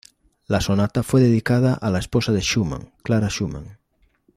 La 0.47 0.59
sonata 0.61 1.03
fue 1.03 1.21
dedicada 1.21 1.75
a 1.75 1.91
la 1.91 1.99
esposa 1.99 2.31
de 2.31 2.41
Schumann, 2.41 2.91
Clara 3.03 3.27
Schumann. 3.29 3.77